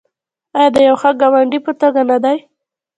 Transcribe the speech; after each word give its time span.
آیا 0.57 0.69
د 0.75 0.77
یو 0.87 0.95
ښه 1.01 1.11
ګاونډي 1.21 1.59
په 1.65 1.71
توګه 1.81 2.01
نه 2.09 2.17
دی؟ 2.23 2.37